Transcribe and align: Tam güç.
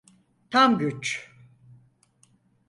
Tam 0.49 0.77
güç. 0.79 1.31